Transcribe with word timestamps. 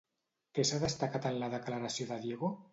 Què 0.59 0.65
s'ha 0.69 0.79
destacat 0.85 1.29
en 1.33 1.39
la 1.45 1.53
declaració 1.57 2.11
de 2.13 2.21
Diego? 2.27 2.55